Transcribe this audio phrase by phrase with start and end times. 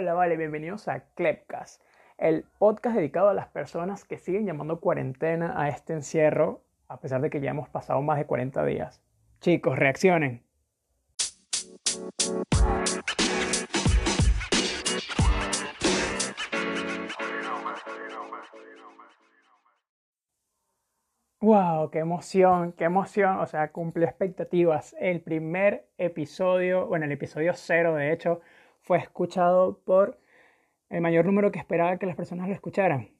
[0.00, 1.82] Hola, vale, bienvenidos a Clepcast,
[2.16, 7.20] el podcast dedicado a las personas que siguen llamando cuarentena a este encierro, a pesar
[7.20, 9.02] de que ya hemos pasado más de 40 días.
[9.42, 10.42] Chicos, reaccionen.
[21.42, 21.90] ¡Wow!
[21.90, 22.72] ¡Qué emoción!
[22.72, 23.38] ¡Qué emoción!
[23.40, 24.96] O sea, cumple expectativas.
[24.98, 28.40] El primer episodio, bueno, el episodio cero, de hecho,
[28.90, 30.18] fue escuchado por
[30.88, 33.10] el mayor número que esperaba que las personas lo escucharan.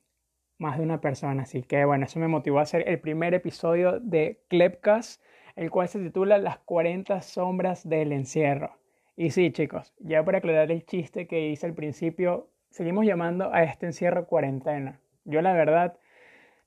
[0.59, 1.45] Más de una persona.
[1.45, 5.23] Así que, bueno, eso me motivó a hacer el primer episodio de Klepcast,
[5.55, 8.79] el cual se titula Las 40 sombras del encierro.
[9.15, 13.63] Y sí, chicos, ya para aclarar el chiste que hice al principio, seguimos llamando a
[13.63, 14.99] este encierro cuarentena.
[15.25, 16.01] Yo, la verdad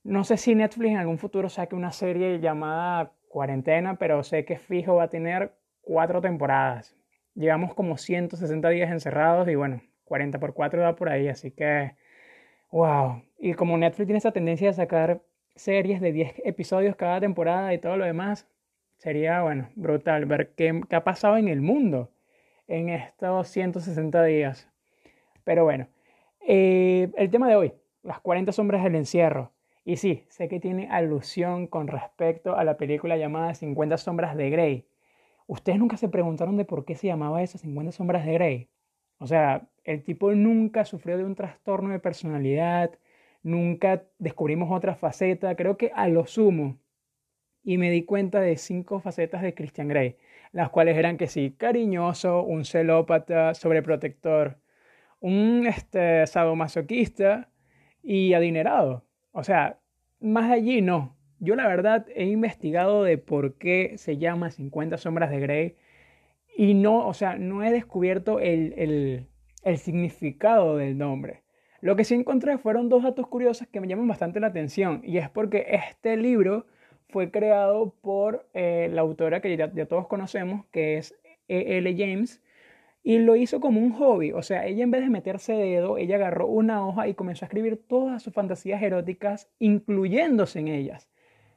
[0.02, 4.56] no sé si Netflix en algún futuro saque una serie llamada Cuarentena, pero sé que
[4.56, 6.96] fijo va a tener cuatro temporadas.
[7.34, 11.96] Llevamos como 160 días encerrados y bueno, 40 por 4 da por ahí, así que
[12.70, 13.22] wow.
[13.38, 15.22] Y como Netflix tiene esa tendencia de sacar
[15.56, 18.48] series de 10 episodios cada temporada y todo lo demás,
[18.96, 22.10] sería bueno, brutal ver qué, ha pasado en el mundo
[22.66, 24.68] en estos 160 días.
[25.44, 25.88] Pero bueno,
[26.40, 29.52] eh, el tema de hoy, las 40 sombras del encierro.
[29.84, 34.50] Y sí, sé que tiene alusión con respecto a la película llamada 50 sombras de
[34.50, 34.86] Grey.
[35.46, 38.70] ¿Ustedes nunca se preguntaron de por qué se llamaba eso 50 sombras de Grey?
[39.18, 42.98] O sea, el tipo nunca sufrió de un trastorno de personalidad,
[43.42, 46.78] nunca descubrimos otra faceta, creo que a lo sumo.
[47.62, 50.16] Y me di cuenta de cinco facetas de Christian Grey,
[50.52, 54.58] las cuales eran que sí, cariñoso, un celópata, sobreprotector,
[55.20, 57.50] un este, sadomasoquista
[58.02, 59.04] y adinerado.
[59.32, 59.80] O sea,
[60.20, 61.16] más allí no.
[61.44, 65.76] Yo la verdad he investigado de por qué se llama 50 sombras de Grey
[66.56, 69.26] y no, o sea, no he descubierto el,
[69.62, 71.42] el, significado del nombre.
[71.82, 75.18] Lo que sí encontré fueron dos datos curiosos que me llaman bastante la atención y
[75.18, 76.66] es porque este libro
[77.10, 81.14] fue creado por eh, la autora que ya, todos conocemos, que es
[81.48, 81.94] E.L.
[81.94, 82.42] James,
[83.02, 86.16] y lo hizo como un hobby, o sea, ella en vez de meterse dedo, ella
[86.16, 91.10] agarró una hoja y comenzó a escribir todas sus fantasías eróticas, incluyéndose en ellas.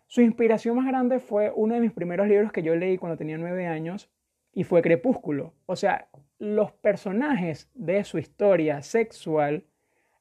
[0.09, 3.37] Su inspiración más grande fue uno de mis primeros libros que yo leí cuando tenía
[3.37, 4.09] nueve años
[4.53, 5.53] y fue Crepúsculo.
[5.65, 6.07] O sea,
[6.39, 9.65] los personajes de su historia sexual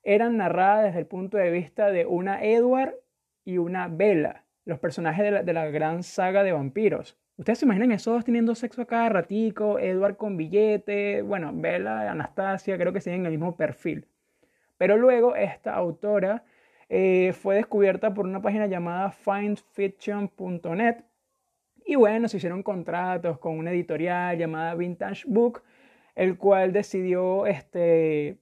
[0.02, 2.96] eran narradas desde el punto de vista de una Edward
[3.44, 7.16] y una Bella, los personajes de la, gran saga de vampiros.
[7.36, 12.10] Ustedes se imaginan esos dos teniendo sexo a cada ratico, Edward con billete, bueno, Bella,
[12.10, 14.08] Anastasia, creo que siguen el mismo perfil.
[14.78, 16.44] Pero luego esta autora
[16.88, 21.04] eh, fue descubierta por una página llamada findfiction.net
[21.84, 25.62] y bueno, se hicieron contratos con una editorial llamada Vintage Book,
[26.16, 28.38] el cual decidió este,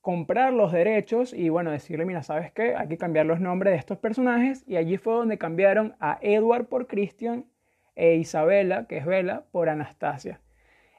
[0.00, 2.76] comprar los derechos y bueno, decirle, mira, ¿sabes qué?
[2.76, 6.66] Hay que cambiar los nombres de estos personajes y allí fue donde cambiaron a Edward
[6.66, 7.46] por Christian
[7.96, 10.40] e Isabela, que es Vela, por Anastasia.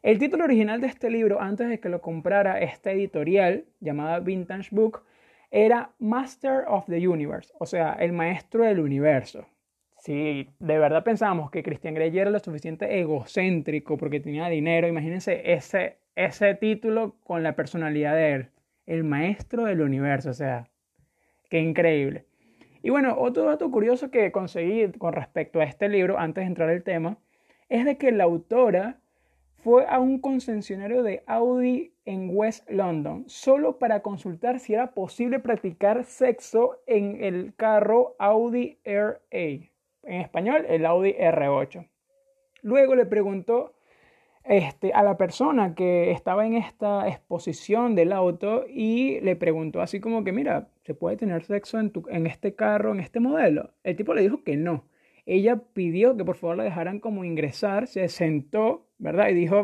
[0.03, 4.69] El título original de este libro, antes de que lo comprara esta editorial llamada Vintage
[4.71, 5.03] Book,
[5.51, 9.45] era Master of the Universe, o sea, el maestro del universo.
[9.97, 15.53] Si de verdad pensábamos que Christian Grey era lo suficiente egocéntrico porque tenía dinero, imagínense
[15.53, 18.49] ese, ese título con la personalidad de él,
[18.85, 20.69] el maestro del universo, o sea,
[21.49, 22.25] qué increíble.
[22.83, 26.69] Y bueno, otro dato curioso que conseguí con respecto a este libro, antes de entrar
[26.69, 27.17] al tema,
[27.67, 28.99] es de que la autora
[29.57, 35.39] fue a un concesionario de Audi en West London solo para consultar si era posible
[35.39, 39.69] practicar sexo en el carro Audi RA, en
[40.03, 41.87] español el Audi R8.
[42.61, 43.73] Luego le preguntó
[44.43, 49.99] este, a la persona que estaba en esta exposición del auto y le preguntó así
[49.99, 53.71] como que, mira, ¿se puede tener sexo en, tu, en este carro, en este modelo?
[53.83, 54.85] El tipo le dijo que no.
[55.25, 59.29] Ella pidió que por favor la dejaran como ingresar, se sentó, ¿verdad?
[59.29, 59.63] Y dijo,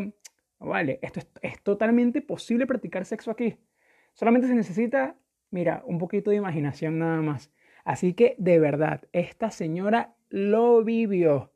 [0.66, 3.58] vale, esto es, es totalmente posible practicar sexo aquí.
[4.14, 5.16] Solamente se necesita,
[5.50, 7.52] mira, un poquito de imaginación nada más.
[7.84, 11.52] Así que de verdad, esta señora lo vivió.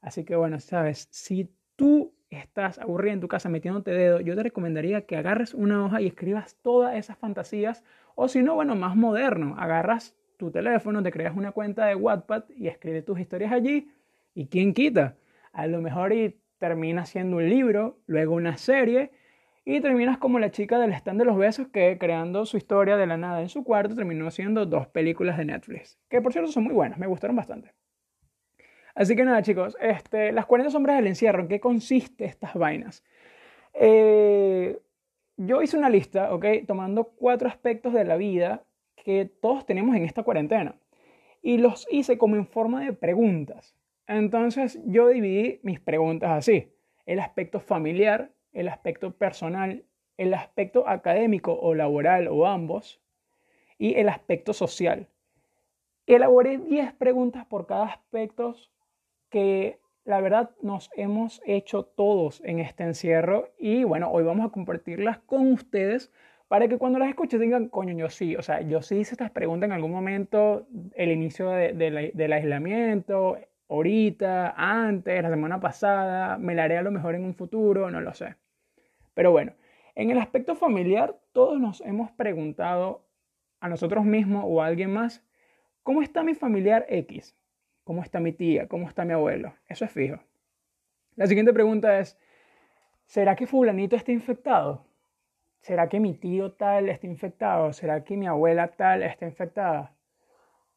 [0.00, 4.42] Así que bueno, sabes, si tú estás aburrido en tu casa metiéndote dedo, yo te
[4.42, 7.84] recomendaría que agarres una hoja y escribas todas esas fantasías.
[8.14, 12.44] O si no, bueno, más moderno, agarras tu teléfono, te creas una cuenta de Wattpad
[12.50, 13.90] y escribes tus historias allí.
[14.34, 15.16] ¿Y quién quita?
[15.52, 19.10] A lo mejor y termina siendo un libro, luego una serie
[19.64, 23.06] y terminas como la chica del stand de los besos que creando su historia de
[23.06, 26.64] la nada en su cuarto terminó haciendo dos películas de Netflix, que por cierto son
[26.64, 27.72] muy buenas, me gustaron bastante.
[28.94, 33.04] Así que nada, chicos, este, las 40 sombras del encierro, ¿en qué consiste estas vainas?
[33.74, 34.76] Eh,
[35.36, 36.44] yo hice una lista, ¿ok?
[36.66, 38.64] Tomando cuatro aspectos de la vida
[38.96, 40.74] que todos tenemos en esta cuarentena.
[41.42, 43.77] Y los hice como en forma de preguntas.
[44.08, 46.72] Entonces yo dividí mis preguntas así.
[47.06, 49.84] El aspecto familiar, el aspecto personal,
[50.16, 53.00] el aspecto académico o laboral o ambos,
[53.78, 55.08] y el aspecto social.
[56.06, 58.56] Elaboré 10 preguntas por cada aspecto
[59.28, 64.50] que la verdad nos hemos hecho todos en este encierro y bueno, hoy vamos a
[64.50, 66.10] compartirlas con ustedes
[66.48, 69.30] para que cuando las escuchen digan, coño, yo sí, o sea, yo sí hice estas
[69.30, 73.36] preguntas en algún momento, el inicio del aislamiento,
[73.68, 78.00] ahorita, antes, la semana pasada, me la haré a lo mejor en un futuro, no
[78.00, 78.36] lo sé.
[79.14, 79.52] Pero bueno,
[79.94, 83.04] en el aspecto familiar, todos nos hemos preguntado
[83.60, 85.24] a nosotros mismos o a alguien más,
[85.82, 87.36] ¿cómo está mi familiar X?
[87.84, 88.68] ¿Cómo está mi tía?
[88.68, 89.54] ¿Cómo está mi abuelo?
[89.66, 90.20] Eso es fijo.
[91.16, 92.16] La siguiente pregunta es,
[93.06, 94.86] ¿será que fulanito está infectado?
[95.60, 97.72] ¿Será que mi tío tal está infectado?
[97.72, 99.96] ¿Será que mi abuela tal está infectada?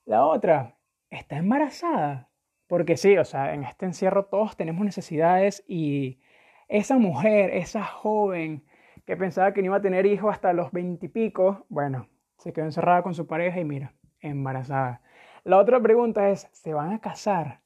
[0.05, 0.77] La otra,
[1.09, 2.30] ¿está embarazada?
[2.71, 6.21] Porque sí, o sea, en este encierro todos tenemos necesidades y
[6.69, 8.63] esa mujer, esa joven
[9.05, 12.07] que pensaba que no iba a tener hijos hasta los veintipico, bueno,
[12.37, 15.01] se quedó encerrada con su pareja y mira, embarazada.
[15.43, 17.59] La otra pregunta es, ¿se van a casar?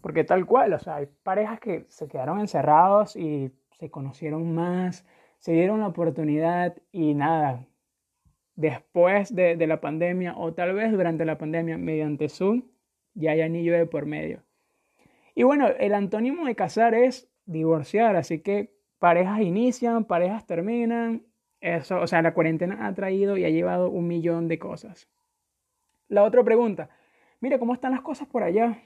[0.00, 5.06] Porque tal cual, o sea, hay parejas que se quedaron encerrados y se conocieron más,
[5.38, 7.68] se dieron la oportunidad y nada,
[8.56, 12.64] después de, de la pandemia o tal vez durante la pandemia mediante Zoom,
[13.14, 14.42] ya hay anillo de por medio.
[15.34, 21.22] Y bueno, el antónimo de casar es divorciar, así que parejas inician, parejas terminan,
[21.60, 25.08] eso, o sea, la cuarentena ha traído y ha llevado un millón de cosas.
[26.08, 26.90] La otra pregunta,
[27.40, 28.78] mira, ¿cómo están las cosas por allá?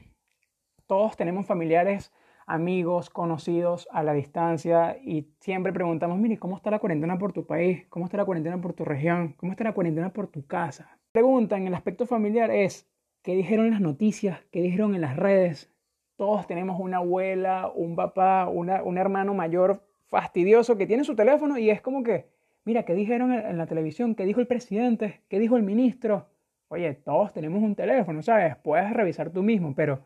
[0.87, 2.13] Todos tenemos familiares,
[2.47, 7.47] amigos, conocidos a la distancia y siempre preguntamos, mire, ¿cómo está la cuarentena por tu
[7.47, 7.87] país?
[7.89, 9.35] ¿Cómo está la cuarentena por tu región?
[9.35, 10.99] ¿Cómo está la cuarentena por tu casa?
[11.13, 12.89] Pregunta en el aspecto familiar es,
[13.23, 14.41] ¿qué dijeron las noticias?
[14.50, 15.73] ¿Qué dijeron en las redes?
[16.17, 21.70] Todos tenemos una abuela, un papá, un hermano mayor fastidioso que tiene su teléfono y
[21.70, 22.26] es como que,
[22.69, 24.15] Mira, ¿qué dijeron en la televisión?
[24.15, 25.23] ¿Qué dijo el presidente?
[25.31, 26.29] ¿Qué dijo el ministro?
[26.69, 28.56] Oye, todos tenemos un teléfono, ¿sabes?
[28.56, 30.00] Puedes revisar tú mismo, pero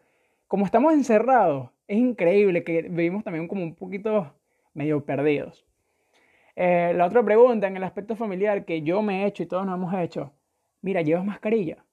[0.47, 4.33] como estamos encerrados, es increíble que vivimos también como un poquito
[4.75, 5.67] medio perdidos.
[6.55, 9.67] Eh, la otra pregunta en el aspecto familiar que yo me he hecho y todos
[9.67, 10.33] nos hemos hecho,
[10.83, 11.85] mira, llevas mascarilla.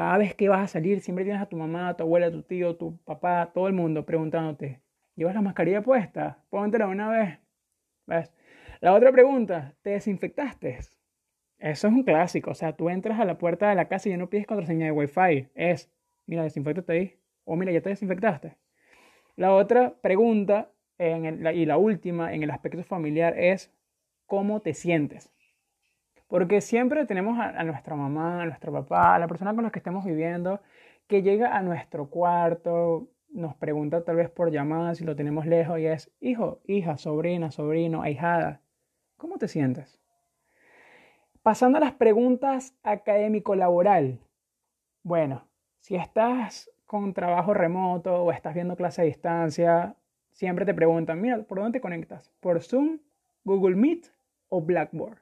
[0.00, 2.30] Cada vez que vas a salir, siempre tienes a tu mamá, a tu abuela, a
[2.30, 4.80] tu tío, tu papá, todo el mundo preguntándote,
[5.14, 6.42] ¿llevas la mascarilla puesta?
[6.48, 7.38] Póntela una vez.
[8.06, 8.32] ¿Ves?
[8.80, 10.78] La otra pregunta, ¿te desinfectaste?
[11.58, 14.12] Eso es un clásico, o sea, tú entras a la puerta de la casa y
[14.12, 15.92] ya no pides contraseña de Wi-Fi, es,
[16.24, 18.56] mira, desinfectate ahí, o mira, ya te desinfectaste.
[19.36, 23.70] La otra pregunta, y la última en el aspecto familiar, es
[24.24, 25.30] cómo te sientes.
[26.30, 29.80] Porque siempre tenemos a, nuestra mamá, a nuestro papá, a la persona con la que
[29.80, 30.60] estemos viviendo,
[31.06, 35.78] que llega a nuestro cuarto, nos pregunta tal vez por llamada si lo tenemos lejos
[35.78, 38.60] y es, hijo, hija, sobrina, sobrino, ahijada,
[39.20, 40.00] ¿Cómo te sientes?
[41.42, 44.18] Pasando a las preguntas académico-laboral.
[45.02, 45.46] Bueno,
[45.78, 49.94] si estás con trabajo remoto o estás viendo clase a distancia,
[50.32, 52.32] siempre te preguntan, mira, ¿por dónde te conectas?
[52.40, 53.00] ¿Por Zoom,
[53.44, 54.06] Google Meet
[54.48, 55.18] o Blackboard?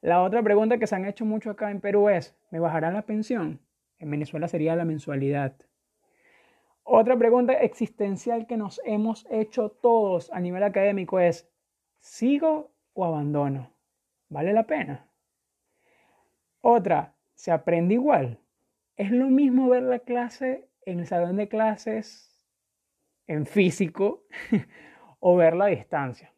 [0.00, 3.02] La otra pregunta que se han hecho mucho acá en Perú es, ¿me bajarán la
[3.02, 3.60] pensión?
[3.98, 5.54] En Venezuela sería la mensualidad.
[6.84, 11.50] Otra pregunta existencial que nos hemos hecho todos a nivel académico es,
[11.98, 13.72] ¿sigo o abandono?
[14.28, 15.08] ¿Vale la pena?
[16.60, 18.38] Otra, ¿se aprende igual?
[18.96, 22.46] ¿Es lo mismo ver la clase en el salón de clases
[23.26, 24.24] en físico
[25.18, 26.32] o verla a distancia?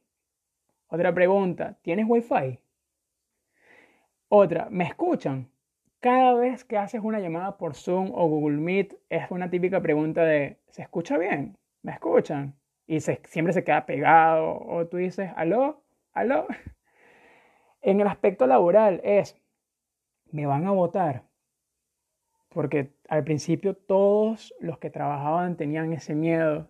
[0.89, 2.59] Otra pregunta, ¿tienes wifi?
[4.33, 5.51] Otra, ¿me escuchan?
[5.99, 10.23] Cada vez que haces una llamada por Zoom o Google Meet es una típica pregunta
[10.23, 11.59] de, ¿se escucha bien?
[11.83, 12.55] ¿Me escuchan?
[12.87, 15.83] Y siempre se queda pegado o tú dices, ¿aló?
[16.13, 16.47] ¿Aló?
[17.83, 19.37] En el aspecto laboral es,
[20.31, 21.25] me van a votar.
[22.51, 26.69] Porque al principio todos los que trabajaban tenían ese miedo.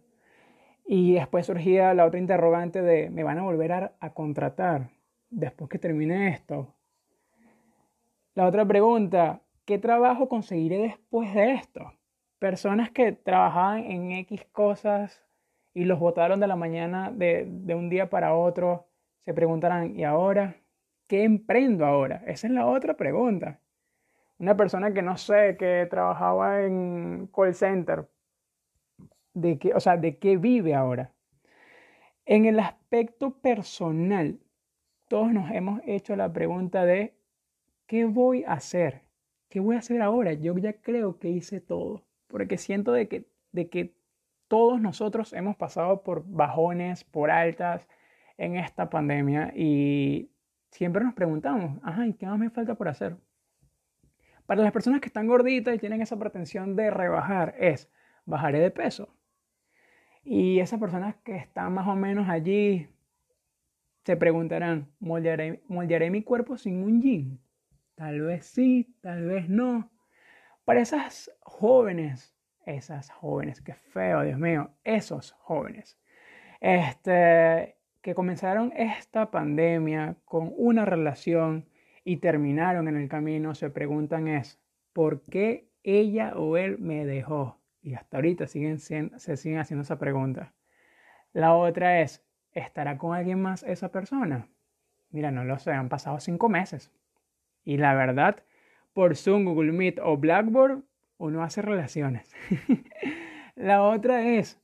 [0.87, 4.89] Y después surgía la otra interrogante de, ¿me van a volver a, a contratar
[5.29, 6.75] después que termine esto?
[8.41, 11.93] La otra pregunta, ¿qué trabajo conseguiré después de esto?
[12.39, 15.23] Personas que trabajaban en X cosas
[15.75, 18.87] y los votaron de la mañana de, de un día para otro
[19.27, 20.57] se preguntarán, ¿y ahora?
[21.07, 22.23] ¿Qué emprendo ahora?
[22.27, 23.61] Esa es la otra pregunta.
[24.39, 28.09] Una persona que no sé, que trabajaba en call center,
[29.35, 31.13] ¿de qué, o sea, ¿de qué vive ahora?
[32.25, 34.41] En el aspecto personal,
[35.09, 37.20] todos nos hemos hecho la pregunta de
[37.91, 39.03] ¿qué voy a hacer?
[39.49, 40.33] ¿Qué voy a hacer ahora?
[40.33, 43.97] Yo ya creo que hice todo, porque siento de que, de que
[44.47, 47.89] todos nosotros hemos pasado por bajones, por altas
[48.39, 50.31] en esta pandemia y
[50.71, 53.17] siempre nos preguntamos, ajá, ¿y qué más me falta por hacer?
[54.47, 57.91] Para las personas que están gorditas y tienen esa pretensión de rebajar es,
[58.25, 59.17] bajaré de peso.
[60.23, 62.87] Y esas personas que están más o menos allí
[64.05, 67.41] se preguntarán, ¿moldearé, mi cuerpo sin un jean?
[68.01, 69.91] Tal vez sí, tal vez no.
[70.65, 75.99] Para esas jóvenes, esas jóvenes, qué feo, Dios mío, esos jóvenes,
[76.63, 81.69] este, que comenzaron esta pandemia con una relación
[82.03, 84.59] y terminaron en el camino, se preguntan es,
[84.95, 87.61] ¿por qué ella o él me dejó?
[87.83, 90.55] Y hasta ahorita siguen, se siguen haciendo esa pregunta.
[91.35, 94.49] La otra es, ¿estará con alguien más esa persona?
[95.11, 96.91] Mira, no lo sé, han pasado cinco meses.
[97.65, 98.43] Y la verdad,
[98.93, 100.83] por Zoom, Google Meet o Blackboard,
[101.19, 102.35] uno hace relaciones.
[103.55, 104.61] la otra es,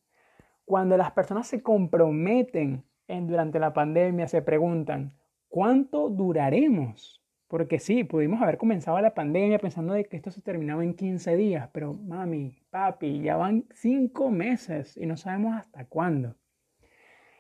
[0.65, 5.15] cuando las personas se comprometen en, durante la pandemia, se preguntan,
[5.49, 7.23] ¿cuánto duraremos?
[7.49, 11.37] Porque sí, pudimos haber comenzado la pandemia pensando de que esto se terminaba en 15
[11.37, 16.35] días, pero mami, papi, ya van cinco meses y no sabemos hasta cuándo.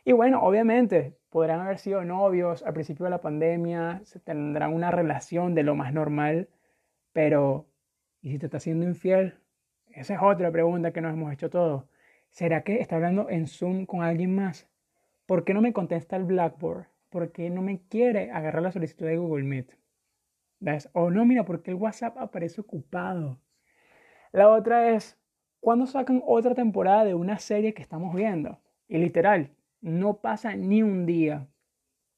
[0.04, 4.90] Y bueno, obviamente podrán haber sido novios al principio de la pandemia, se tendrán una
[4.90, 6.48] relación de lo más normal,
[7.12, 7.68] pero
[8.22, 9.34] ¿y si te está siendo infiel?
[9.90, 11.84] Esa es otra pregunta que nos hemos hecho todos.
[12.30, 14.66] ¿Será que está hablando en Zoom con alguien más?
[15.26, 16.86] ¿Por qué no me contesta el Blackboard?
[17.10, 19.76] ¿Por qué no me quiere agarrar la solicitud de Google Meet?
[20.60, 20.88] ¿Ves?
[20.94, 23.38] O no, mira, porque el WhatsApp aparece ocupado.
[24.32, 25.18] La otra es,
[25.60, 28.58] ¿cuándo sacan otra temporada de una serie que estamos viendo?
[28.88, 31.48] Y literal, no pasa ni un día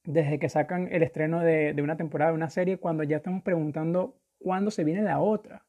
[0.05, 4.17] desde que sacan el estreno de, una temporada de una serie cuando ya estamos preguntando
[4.39, 5.67] cuándo se viene la otra.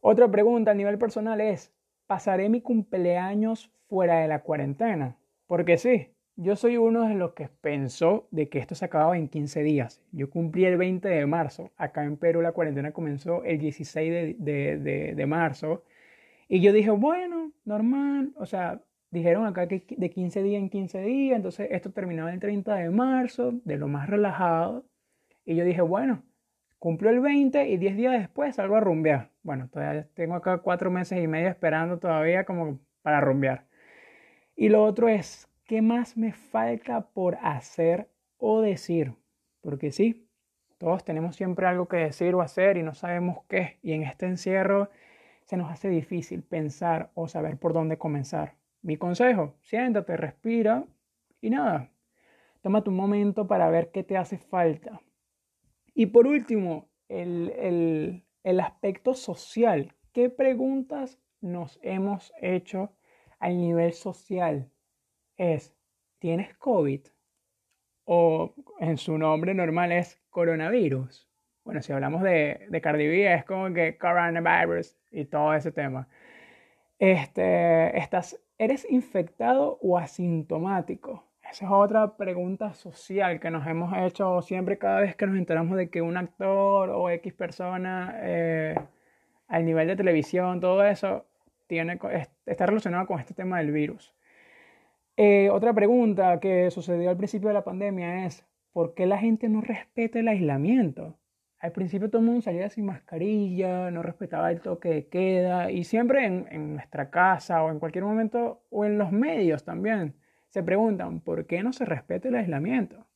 [0.00, 1.72] Otra pregunta a nivel personal es,
[2.06, 5.16] ¿pasaré mi cumpleaños fuera de la cuarentena?
[5.46, 9.28] Porque sí, yo soy uno de los que pensó de que esto se acababa en
[9.28, 10.02] 15 días.
[10.12, 11.70] Yo cumplí el 20 de marzo.
[11.76, 15.82] Acá en Perú la cuarentena comenzó el 16 de, de marzo.
[16.46, 18.32] Y yo dije, bueno, normal.
[18.36, 22.40] O sea, dijeron acá que de 15 días en 15 días, entonces esto terminaba el
[22.40, 24.86] 30 de marzo, de lo más relajado.
[25.44, 26.22] Y yo dije, bueno,
[26.78, 29.30] cumplo el 20 y 10 días después salgo a rumbear.
[29.42, 33.66] Bueno, todavía tengo acá cuatro meses y medio esperando todavía como para rumbear.
[34.56, 39.14] Y lo otro es, ¿qué más me falta por hacer o decir?
[39.60, 40.28] Porque sí,
[40.78, 43.78] todos tenemos siempre algo que decir o hacer y no sabemos qué.
[43.82, 44.90] Y en este encierro
[45.44, 48.59] se nos hace difícil pensar o saber por dónde comenzar.
[48.82, 50.84] Mi consejo, siéntate, respira
[51.40, 51.90] y nada,
[52.62, 55.00] toma tu momento para ver qué te hace falta.
[55.94, 59.94] Y por último, el, el aspecto social.
[60.12, 62.92] ¿Qué preguntas nos hemos hecho
[63.38, 64.70] al nivel social?
[65.36, 65.74] Es,
[66.18, 67.00] ¿tienes COVID?
[68.04, 71.28] O en su nombre normal es coronavirus.
[71.64, 76.08] Bueno, si hablamos de, de es como que coronavirus y todo ese tema.
[76.98, 81.24] Este, estás ¿Eres infectado o asintomático?
[81.50, 85.78] Esa es otra pregunta social que nos hemos hecho siempre cada vez que nos enteramos
[85.78, 88.74] de que un actor o X persona eh,
[89.48, 91.24] al nivel de televisión, todo eso,
[91.68, 91.98] tiene,
[92.44, 94.14] está relacionado con este tema del virus.
[95.16, 99.48] Eh, otra pregunta que sucedió al principio de la pandemia es, ¿por qué la gente
[99.48, 101.16] no respeta el aislamiento?
[101.60, 105.84] Al principio todo el mundo salía sin mascarilla, no respetaba el toque de queda y
[105.84, 110.14] siempre en, nuestra casa o en cualquier momento o en los medios también
[110.48, 113.06] se preguntan por qué no se respeta el aislamiento.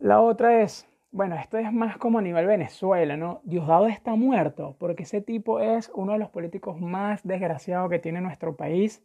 [0.00, 3.40] La otra es, bueno, esto es más como a nivel Venezuela, ¿no?
[3.44, 8.20] Diosdado está muerto porque ese tipo es uno de los políticos más desgraciados que tiene
[8.20, 9.04] nuestro país.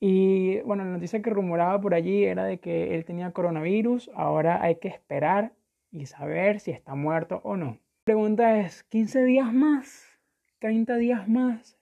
[0.00, 4.62] Y bueno, la noticia que rumoraba por allí era de que él tenía coronavirus, ahora
[4.62, 5.52] hay que esperar
[5.90, 7.66] y saber si está muerto o no.
[7.66, 10.18] La pregunta es, ¿15 días más?
[10.60, 11.78] ¿30 días más?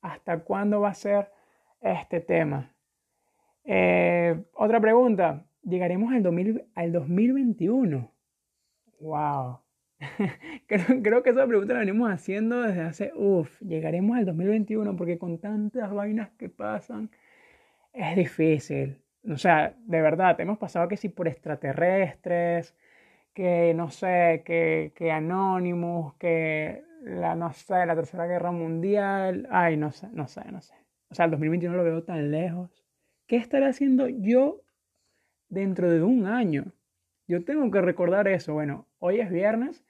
[0.00, 1.30] ¿Hasta cuándo va a ser
[1.80, 2.74] este tema?
[3.64, 8.12] Eh, otra pregunta, ¿llegaremos al, al 2021?
[9.00, 9.60] ¡Wow!
[10.66, 15.18] creo, creo, que esa pregunta la venimos haciendo desde hace, uff, llegaremos al 2021 porque
[15.18, 17.10] con tantas vainas que pasan
[17.92, 18.98] es difícil.
[19.30, 22.74] O sea, de verdad, hemos pasado que si por extraterrestres,
[23.34, 29.76] que no sé, que, que Anonymous, que la, no sé, la Tercera Guerra Mundial, ay,
[29.76, 30.74] no sé, no sé, no sé.
[31.10, 32.84] O sea, el 2021 lo veo tan lejos.
[33.26, 34.62] ¿Qué estaré haciendo yo
[35.48, 36.72] dentro de un año?
[37.26, 38.54] Yo tengo que recordar eso.
[38.54, 39.84] Bueno, hoy es viernes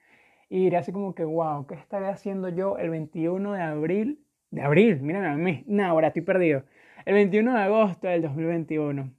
[0.48, 4.24] y diré así como que, wow, ¿qué estaré haciendo yo el 21 de abril?
[4.50, 5.64] De abril, mírame a mí.
[5.66, 6.64] No, ahora estoy perdido.
[7.04, 9.12] El 21 de agosto del 2021.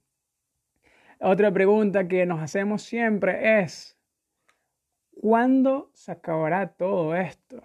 [1.20, 3.98] Otra pregunta que nos hacemos siempre es,
[5.20, 7.62] ¿cuándo se acabará todo esto?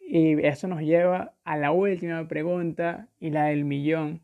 [0.00, 4.22] Y eso nos lleva a la última pregunta y la del millón.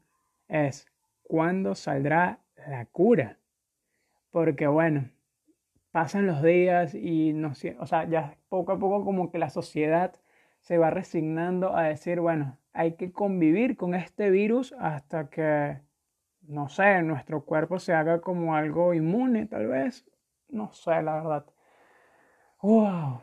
[0.48, 0.86] Es,
[1.22, 3.38] ¿cuándo saldrá la cura?
[4.30, 5.10] Porque bueno,
[5.90, 10.14] pasan los días y no o sea, ya poco a poco como que la sociedad
[10.60, 15.78] se va resignando a decir, bueno, hay que convivir con este virus hasta que,
[16.42, 20.06] no sé, nuestro cuerpo se haga como algo inmune, tal vez.
[20.48, 21.46] No sé, la verdad.
[22.62, 23.22] ¡Wow!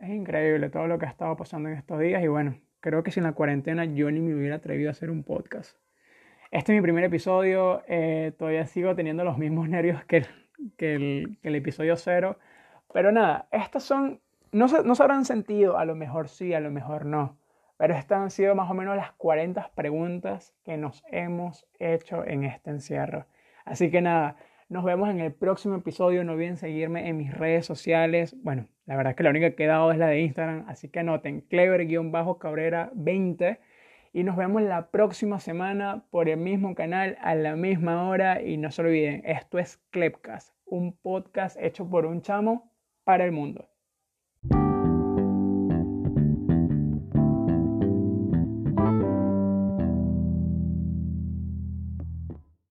[0.00, 3.12] Es increíble todo lo que ha estado pasando en estos días y bueno, creo que
[3.12, 5.76] sin la cuarentena yo ni me hubiera atrevido a hacer un podcast.
[6.50, 10.26] Este es mi primer episodio, eh, todavía sigo teniendo los mismos nervios que,
[10.76, 12.40] que, el, que el episodio cero,
[12.92, 14.20] pero nada, estas son,
[14.50, 17.38] no se, no se habrán sentido, a lo mejor sí, a lo mejor no,
[17.76, 22.42] pero estas han sido más o menos las 40 preguntas que nos hemos hecho en
[22.42, 23.26] este encierro.
[23.64, 24.34] Así que nada,
[24.72, 26.24] nos vemos en el próximo episodio.
[26.24, 28.34] No olviden seguirme en mis redes sociales.
[28.42, 30.88] Bueno, la verdad es que la única que he dado es la de Instagram, así
[30.88, 33.58] que anoten clever-cabrera20
[34.14, 38.56] y nos vemos la próxima semana por el mismo canal a la misma hora y
[38.56, 42.72] no se olviden, esto es Clepcast, un podcast hecho por un chamo
[43.04, 43.71] para el mundo.